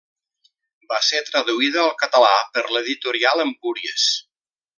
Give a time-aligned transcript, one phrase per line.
[0.93, 4.09] Va ser traduïda al català per l'editorial Empúries.